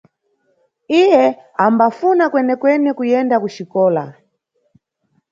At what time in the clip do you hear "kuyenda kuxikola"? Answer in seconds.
2.97-4.03